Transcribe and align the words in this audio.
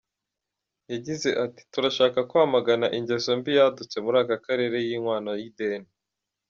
Yagize 0.91 1.29
ati 1.45 1.61
“Turashaka 1.71 2.19
kwamagana 2.29 2.87
ingeso 2.97 3.29
mbi 3.39 3.51
yadutse 3.57 3.95
muri 4.05 4.17
aka 4.23 4.37
karere 4.45 4.77
y’inkwano 4.87 5.31
y’ideni. 5.41 5.89